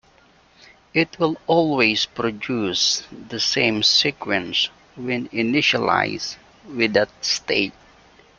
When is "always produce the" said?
1.45-3.39